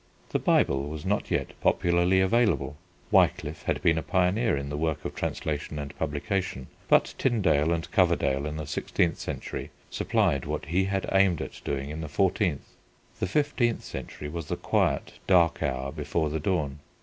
The 0.29 0.39
Bible 0.39 0.89
was 0.89 1.05
not 1.05 1.29
yet 1.29 1.49
popularly 1.61 2.21
available. 2.21 2.75
Wiclif 3.11 3.61
had 3.65 3.83
been 3.83 3.99
a 3.99 4.01
pioneer 4.01 4.57
in 4.57 4.69
the 4.69 4.77
work 4.77 5.05
of 5.05 5.13
translation 5.13 5.77
and 5.77 5.95
publication, 5.99 6.69
but 6.87 7.13
Tyndale 7.19 7.71
and 7.71 7.91
Coverdale 7.91 8.47
in 8.47 8.57
the 8.57 8.65
sixteenth 8.65 9.19
century 9.19 9.69
supplied 9.91 10.45
what 10.45 10.65
he 10.65 10.85
had 10.85 11.07
aimed 11.11 11.39
at 11.39 11.61
doing 11.63 11.91
in 11.91 12.01
the 12.01 12.09
fourteenth. 12.09 12.67
The 13.19 13.27
fifteenth 13.27 13.83
century 13.83 14.27
was 14.27 14.47
the 14.47 14.57
quiet 14.57 15.19
dark 15.27 15.61
hour 15.61 15.91
before 15.91 16.31
the 16.31 16.39
dawn. 16.39 16.79